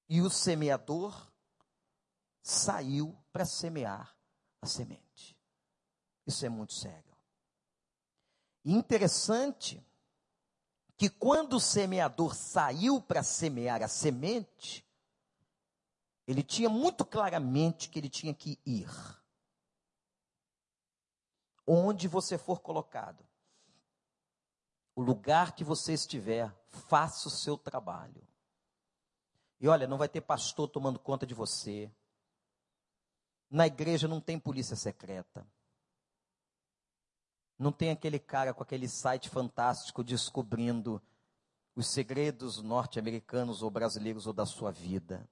[0.08, 1.32] E o semeador
[2.42, 4.12] saiu para semear
[4.61, 5.12] a semente.
[6.26, 7.12] Isso é muito sério.
[8.64, 9.85] E interessante
[10.96, 14.87] que quando o semeador saiu para semear a semente,
[16.26, 18.88] ele tinha muito claramente que ele tinha que ir.
[21.66, 23.24] Onde você for colocado,
[24.94, 28.26] o lugar que você estiver, faça o seu trabalho.
[29.61, 31.90] E olha, não vai ter pastor tomando conta de você.
[33.50, 35.46] Na igreja não tem polícia secreta.
[37.62, 41.01] Não tem aquele cara com aquele site fantástico descobrindo
[41.75, 45.27] os segredos norte-americanos ou brasileiros ou da sua vida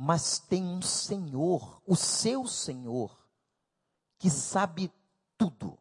[0.00, 3.28] mas tem um Senhor, o seu Senhor,
[4.16, 4.92] que sabe
[5.36, 5.76] tudo.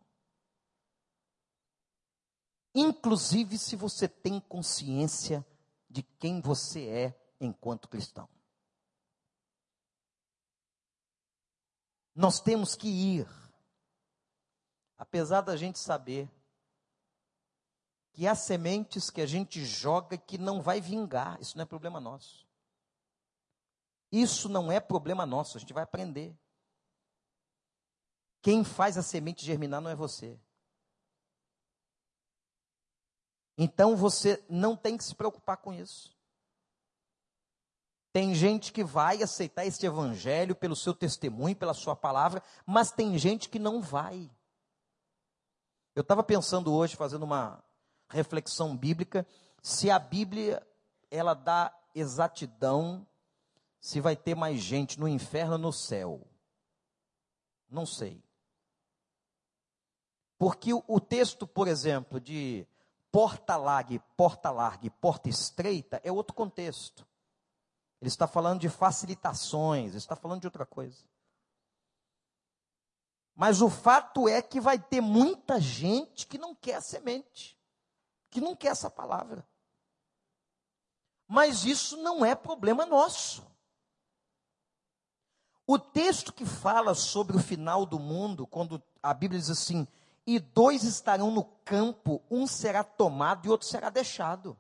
[2.74, 5.46] Inclusive se você tem consciência
[5.88, 8.28] de quem você é enquanto cristão.
[12.16, 13.28] Nós temos que ir,
[14.98, 16.30] apesar da gente saber
[18.12, 22.00] que há sementes que a gente joga que não vai vingar, isso não é problema
[22.00, 22.48] nosso.
[24.12, 26.36] Isso não é problema nosso, a gente vai aprender.
[28.42, 30.40] Quem faz a semente germinar não é você.
[33.58, 36.16] Então você não tem que se preocupar com isso.
[38.14, 43.18] Tem gente que vai aceitar este evangelho pelo seu testemunho, pela sua palavra, mas tem
[43.18, 44.32] gente que não vai.
[45.98, 47.60] Eu estava pensando hoje, fazendo uma
[48.08, 49.26] reflexão bíblica,
[49.64, 50.62] se a Bíblia
[51.10, 53.04] ela dá exatidão
[53.80, 56.22] se vai ter mais gente no inferno ou no céu.
[57.68, 58.24] Não sei.
[60.38, 62.68] Porque o, texto, por exemplo, de
[63.12, 67.08] porta larga, porta larga porta estreita é outro contexto.
[68.00, 71.04] Ele está falando de facilitações, ele está falando de outra coisa.
[73.38, 77.56] Mas o fato é que vai ter muita gente que não quer a semente,
[78.32, 79.48] que não quer essa palavra.
[81.28, 83.46] Mas isso não é problema nosso.
[85.68, 89.88] O texto que fala sobre o final do mundo, quando a Bíblia diz assim:
[90.26, 94.58] e dois estarão no campo, um será tomado e outro será deixado.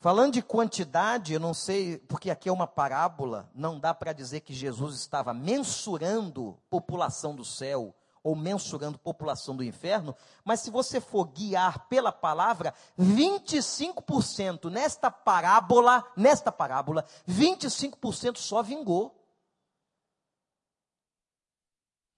[0.00, 4.40] Falando de quantidade, eu não sei, porque aqui é uma parábola, não dá para dizer
[4.40, 11.02] que Jesus estava mensurando população do céu ou mensurando população do inferno, mas se você
[11.02, 19.14] for guiar pela palavra, 25% nesta parábola, nesta parábola, 25% só vingou.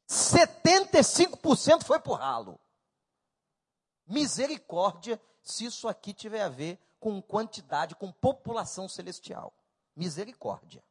[0.09, 2.61] 75% foi por ralo.
[4.07, 9.53] Misericórdia, se isso aqui tiver a ver com quantidade, com população celestial.
[9.95, 10.83] Misericórdia.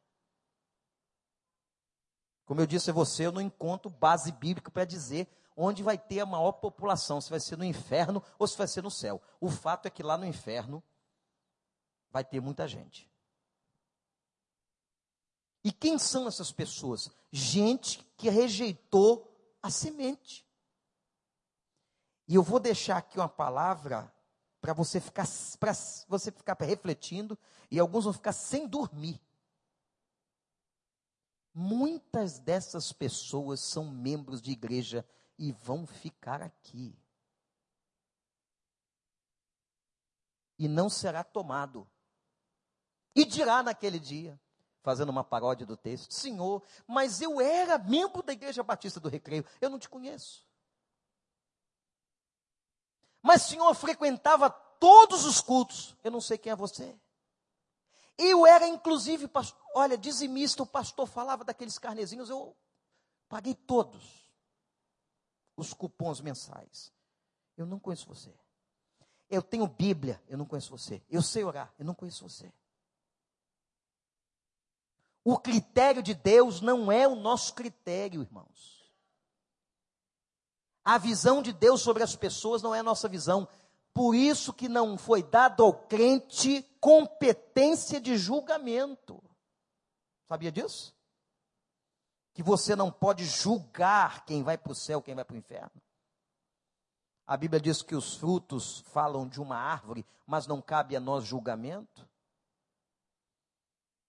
[2.44, 5.26] Como eu disse a você, eu não encontro base bíblica para dizer
[5.56, 8.82] onde vai ter a maior população, se vai ser no inferno ou se vai ser
[8.82, 9.20] no céu.
[9.40, 10.82] O fato é que lá no inferno
[12.10, 13.10] vai ter muita gente.
[15.64, 17.10] E quem são essas pessoas?
[17.30, 19.28] Gente que rejeitou
[19.62, 20.44] a semente.
[22.26, 24.12] E eu vou deixar aqui uma palavra
[24.62, 25.26] para você ficar
[25.58, 25.72] para
[26.08, 27.36] você ficar refletindo
[27.68, 29.20] e alguns vão ficar sem dormir.
[31.52, 35.04] Muitas dessas pessoas são membros de igreja
[35.36, 36.96] e vão ficar aqui.
[40.56, 41.90] E não será tomado.
[43.16, 44.40] E dirá naquele dia:
[44.80, 49.44] fazendo uma paródia do texto: Senhor, mas eu era membro da Igreja Batista do Recreio,
[49.60, 50.46] eu não te conheço.
[53.22, 56.98] Mas, Senhor, frequentava todos os cultos, eu não sei quem é você.
[58.18, 62.56] Eu era, inclusive, pastor, olha, dizimista, o pastor falava daqueles carnezinhos, eu
[63.28, 64.28] paguei todos
[65.56, 66.92] os cupons mensais.
[67.56, 68.34] Eu não conheço você.
[69.30, 71.02] Eu tenho Bíblia, eu não conheço você.
[71.08, 72.52] Eu sei orar, eu não conheço você.
[75.24, 78.81] O critério de Deus não é o nosso critério, irmãos.
[80.84, 83.48] A visão de Deus sobre as pessoas não é a nossa visão.
[83.94, 89.22] Por isso que não foi dado ao crente competência de julgamento.
[90.28, 90.94] Sabia disso?
[92.32, 95.82] Que você não pode julgar quem vai para o céu, quem vai para o inferno.
[97.26, 101.24] A Bíblia diz que os frutos falam de uma árvore, mas não cabe a nós
[101.24, 102.08] julgamento.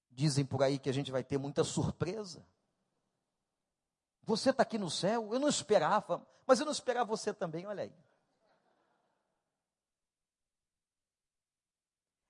[0.10, 2.46] Dizem por aí que a gente vai ter muita surpresa.
[4.26, 7.84] Você está aqui no céu, eu não esperava, mas eu não esperava você também, olha
[7.84, 7.94] aí.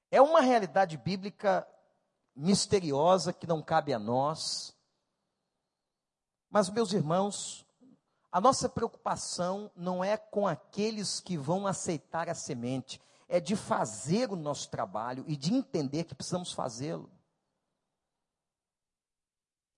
[0.09, 1.67] É uma realidade bíblica
[2.35, 4.75] misteriosa que não cabe a nós.
[6.49, 7.65] Mas, meus irmãos,
[8.31, 14.31] a nossa preocupação não é com aqueles que vão aceitar a semente, é de fazer
[14.31, 17.11] o nosso trabalho e de entender que precisamos fazê-lo.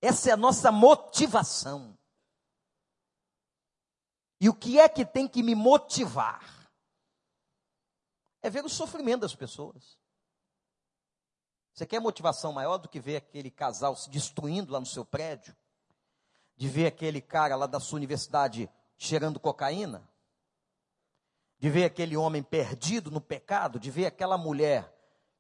[0.02, 1.95] Essa é a nossa motivação.
[4.46, 6.70] E o que é que tem que me motivar?
[8.44, 9.98] É ver o sofrimento das pessoas.
[11.74, 15.58] Você quer motivação maior do que ver aquele casal se destruindo lá no seu prédio?
[16.56, 18.70] De ver aquele cara lá da sua universidade
[19.00, 20.08] cheirando cocaína?
[21.58, 23.80] De ver aquele homem perdido no pecado?
[23.80, 24.95] De ver aquela mulher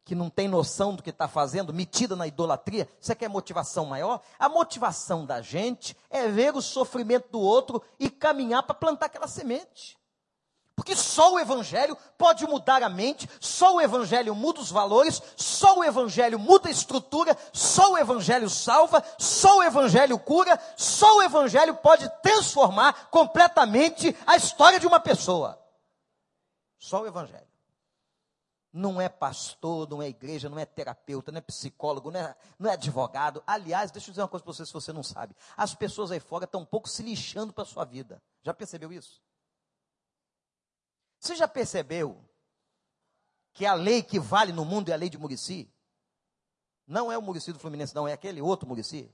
[0.05, 4.21] que não tem noção do que está fazendo, metida na idolatria, você quer motivação maior?
[4.37, 9.27] A motivação da gente é ver o sofrimento do outro e caminhar para plantar aquela
[9.27, 9.97] semente.
[10.75, 15.79] Porque só o Evangelho pode mudar a mente, só o Evangelho muda os valores, só
[15.79, 21.23] o Evangelho muda a estrutura, só o Evangelho salva, só o Evangelho cura, só o
[21.23, 25.57] Evangelho pode transformar completamente a história de uma pessoa.
[26.77, 27.54] Só o Evangelho
[28.75, 32.69] não é pastor, não é igreja, não é terapeuta, não é psicólogo, não é, não
[32.69, 33.41] é advogado.
[33.47, 35.33] Aliás, deixa eu dizer uma coisa para você se você não sabe.
[35.55, 38.21] As pessoas aí fora estão um pouco se lixando para a sua vida.
[38.43, 39.23] Já percebeu isso?
[41.17, 42.21] Você já percebeu
[43.53, 45.73] que a lei que vale no mundo é a lei de Murici?
[46.85, 49.09] Não é o Murici do Fluminense, não, é aquele outro Murici.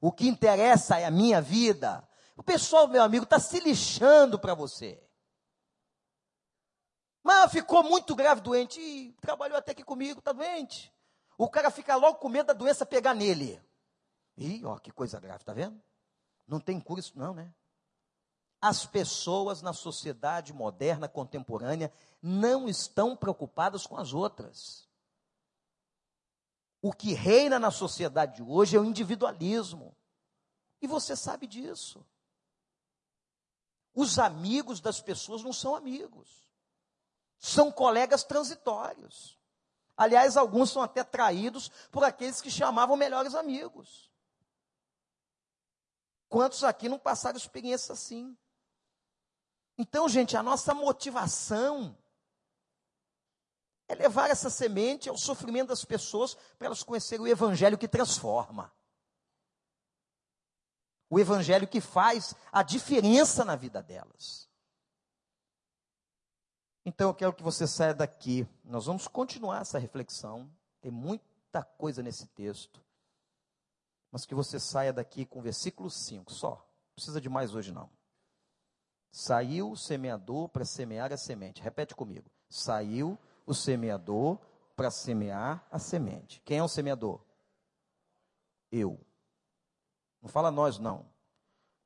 [0.00, 2.06] O que interessa é a minha vida.
[2.36, 5.00] O pessoal, meu amigo, está se lixando para você.
[7.22, 10.92] Mas ficou muito grave, doente, e trabalhou até aqui comigo, está doente.
[11.36, 13.60] O cara fica logo com medo da doença pegar nele.
[14.36, 15.80] Ih, ó, que coisa grave, tá vendo?
[16.46, 17.52] Não tem cura isso não, né?
[18.60, 21.92] As pessoas na sociedade moderna, contemporânea,
[22.22, 24.88] não estão preocupadas com as outras.
[26.82, 29.94] O que reina na sociedade de hoje é o individualismo.
[30.80, 32.04] E você sabe disso.
[33.94, 36.49] Os amigos das pessoas não são amigos
[37.40, 39.38] são colegas transitórios.
[39.96, 44.10] Aliás, alguns são até traídos por aqueles que chamavam melhores amigos.
[46.28, 48.36] Quantos aqui não passaram experiência assim?
[49.76, 51.96] Então, gente, a nossa motivação
[53.88, 58.72] é levar essa semente ao sofrimento das pessoas para elas conhecerem o evangelho que transforma.
[61.08, 64.49] O evangelho que faz a diferença na vida delas.
[66.84, 68.46] Então eu quero que você saia daqui.
[68.64, 70.50] Nós vamos continuar essa reflexão.
[70.80, 72.82] Tem muita coisa nesse texto.
[74.10, 76.50] Mas que você saia daqui com o versículo 5 só.
[76.50, 77.90] Não precisa de mais hoje não.
[79.12, 81.62] Saiu o semeador para semear a semente.
[81.62, 82.30] Repete comigo.
[82.48, 84.38] Saiu o semeador
[84.76, 86.40] para semear a semente.
[86.44, 87.20] Quem é o semeador?
[88.70, 88.98] Eu.
[90.22, 91.06] Não fala nós, não.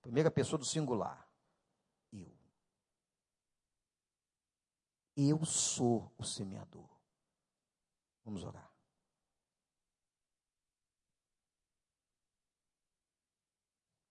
[0.03, 1.27] Primeira pessoa do singular.
[2.13, 2.31] Eu.
[5.17, 6.89] Eu sou o semeador.
[8.25, 8.73] Vamos orar.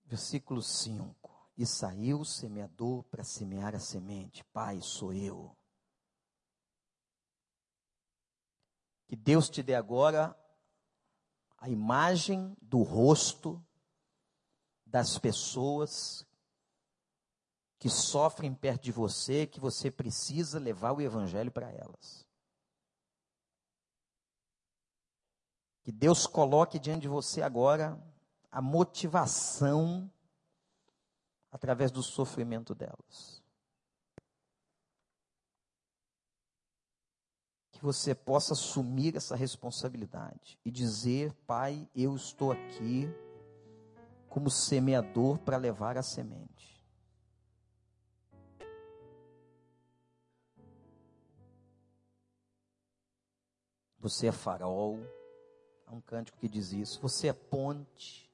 [0.05, 1.51] Versículo 5.
[1.57, 4.43] E saiu o semeador para semear a semente.
[4.45, 5.55] Pai, sou eu.
[9.07, 10.37] Que Deus te dê agora
[11.57, 13.63] a imagem do rosto
[14.85, 16.25] das pessoas
[17.83, 22.25] que sofrem perto de você, que você precisa levar o evangelho para elas.
[25.81, 28.01] Que Deus coloque diante de você agora
[28.49, 30.09] a motivação
[31.51, 33.43] através do sofrimento delas.
[37.73, 43.09] Que você possa assumir essa responsabilidade e dizer: Pai, eu estou aqui
[44.29, 46.72] como semeador para levar a semente.
[54.03, 54.99] Você é farol.
[55.87, 56.99] Há um cântico que diz isso.
[57.01, 58.29] Você é ponte.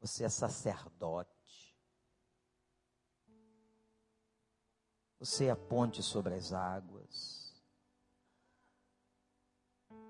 [0.00, 1.74] Você é sacerdote.
[5.18, 7.52] Você é ponte sobre as águas.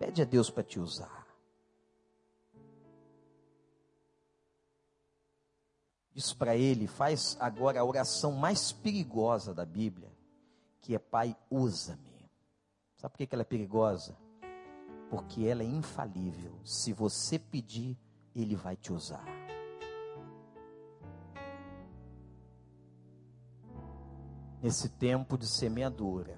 [0.00, 1.26] Pede a Deus para te usar.
[6.12, 10.12] diz para ele, faz agora a oração mais perigosa da Bíblia,
[10.80, 12.07] que é Pai, usa-me.
[12.99, 14.16] Sabe por que ela é perigosa?
[15.09, 16.53] Porque ela é infalível.
[16.64, 17.96] Se você pedir,
[18.34, 19.24] Ele vai te usar.
[24.61, 26.36] Nesse tempo de semeadura,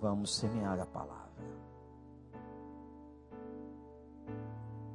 [0.00, 1.26] vamos semear a palavra.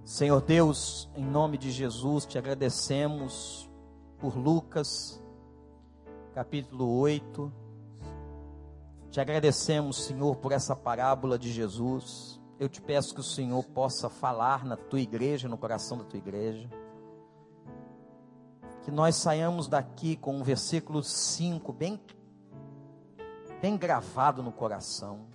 [0.04, 3.70] Senhor Deus, em nome de Jesus, te agradecemos
[4.18, 5.24] por Lucas,
[6.34, 7.61] capítulo 8.
[9.12, 12.40] Te agradecemos, Senhor, por essa parábola de Jesus.
[12.60, 16.18] Eu te peço que o Senhor possa falar na tua igreja, no coração da tua
[16.18, 16.70] igreja.
[18.82, 22.00] Que nós saiamos daqui com o versículo 5 bem,
[23.62, 25.28] bem gravado no coração.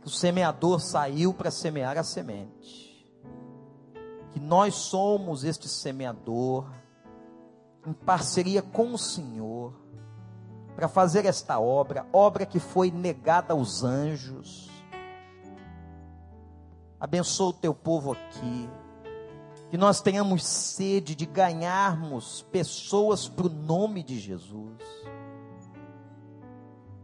[0.00, 2.90] Que o semeador saiu para semear a semente
[4.30, 6.70] que nós somos este semeador,
[7.86, 9.74] em parceria com o Senhor,
[10.80, 14.70] para fazer esta obra, obra que foi negada aos anjos.
[16.98, 18.70] Abençoa o teu povo aqui,
[19.68, 24.82] que nós tenhamos sede de ganharmos pessoas para o nome de Jesus.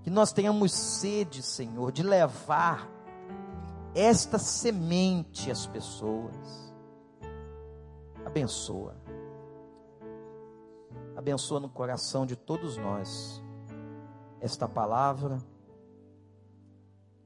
[0.02, 2.88] Que nós tenhamos sede, Senhor, de levar
[3.94, 6.72] esta semente às pessoas
[8.24, 8.96] abençoa.
[11.14, 13.44] Abençoa no coração de todos nós
[14.46, 15.38] esta palavra.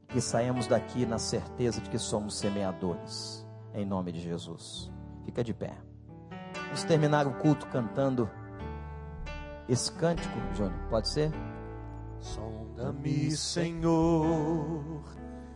[0.09, 3.47] Que saímos daqui na certeza de que somos semeadores.
[3.73, 4.91] Em nome de Jesus.
[5.25, 5.77] Fica de pé.
[6.64, 8.29] Vamos terminar o culto cantando
[9.68, 10.89] esse cântico, Júnior.
[10.89, 11.31] Pode ser?
[12.18, 15.01] Sonda-me, Senhor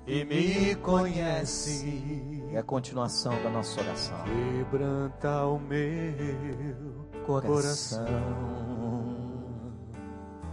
[0.06, 2.42] e me conhece.
[2.52, 4.18] É a continuação da nossa oração.
[4.24, 8.04] Quebranta o meu coração.
[8.04, 8.73] coração.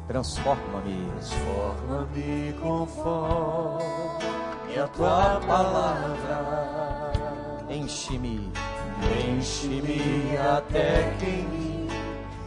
[0.08, 1.08] Transforma-me.
[1.12, 3.82] Transforma-me conforme
[4.78, 7.12] a tua palavra.
[7.70, 8.52] Enche-me.
[9.28, 11.88] Enche-me até que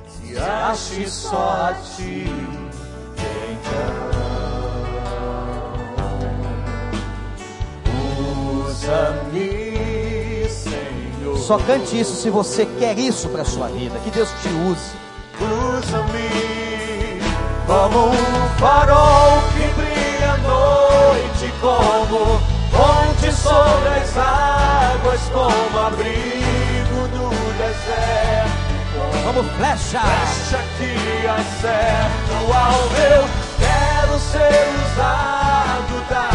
[0.06, 2.24] se ache só a ti.
[3.16, 4.24] Então
[8.68, 11.38] Usa-me, Senhor.
[11.38, 13.98] Só cante isso se você quer isso para sua vida.
[14.00, 15.13] Que Deus te use.
[17.74, 27.30] Como um farol que brilha à noite, como ponte sobre as águas, como abrigo no
[27.58, 28.54] deserto.
[29.24, 33.28] Como flecha, flecha que acerta o alvo.
[33.58, 36.33] quero ser usado da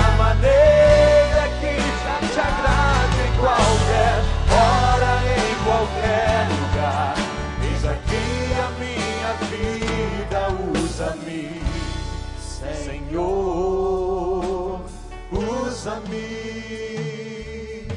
[15.89, 17.87] Usa-me.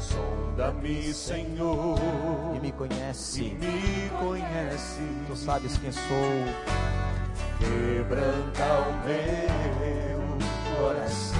[0.00, 1.98] Sonda-me, Senhor,
[2.56, 3.42] e me e conhece.
[3.42, 5.02] me conhece.
[5.26, 6.46] Tu sabes quem sou.
[7.58, 10.38] Quebranta o meu
[10.78, 11.36] coração.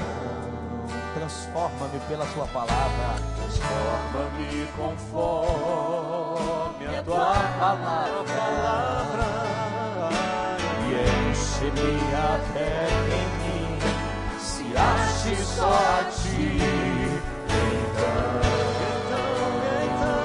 [1.14, 3.14] Transforma-me pela tua palavra.
[3.36, 8.36] Transforma-me conforme a tua palavra.
[10.82, 10.84] E
[11.30, 12.70] enche-me até
[13.14, 13.70] em mim.
[14.38, 15.05] Se ache
[15.56, 16.60] só a ti.
[19.86, 20.16] Então,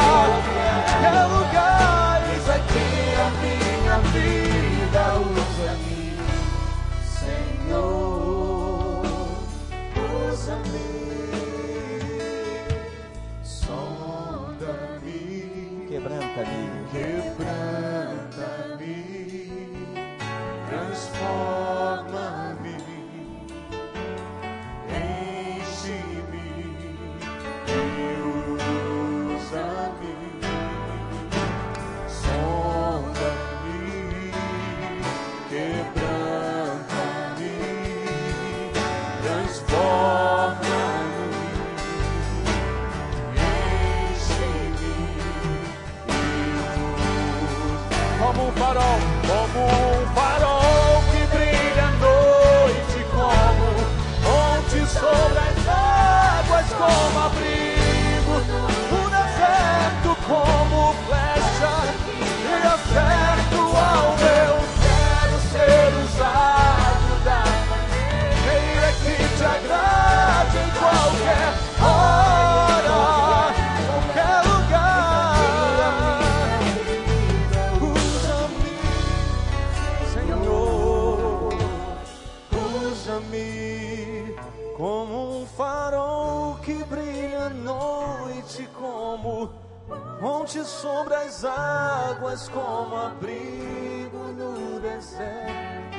[92.49, 95.99] como abrigo no deserto,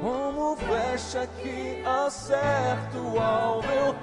[0.00, 3.68] como flecha que acerta o alvo.
[3.70, 3.96] Eu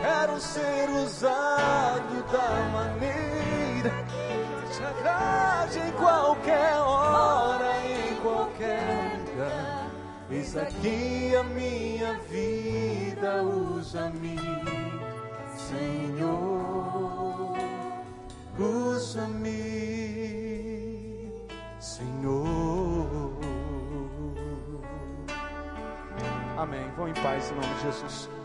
[0.00, 3.58] quero ser usado da maneira
[4.78, 9.90] te agrade em qualquer hora, em qualquer lugar.
[10.30, 14.38] Eis aqui a minha vida, usa-me,
[15.56, 17.56] Senhor,
[18.58, 20.07] usa-me,
[21.98, 23.32] Senhor.
[26.56, 26.88] Amém.
[26.96, 28.37] Vão em paz em nome de Jesus.